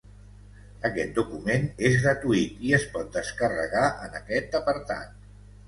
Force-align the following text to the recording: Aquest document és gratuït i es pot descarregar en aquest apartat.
Aquest 0.87 1.11
document 1.19 1.67
és 1.91 1.99
gratuït 2.07 2.65
i 2.71 2.75
es 2.79 2.89
pot 2.97 3.13
descarregar 3.21 3.87
en 4.09 4.21
aquest 4.25 4.61
apartat. 4.65 5.17